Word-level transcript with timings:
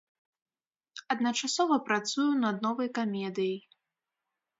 Адначасова 1.15 1.77
працую 1.89 2.25
над 2.45 2.55
новай 2.67 2.89
камедыяй. 2.99 3.53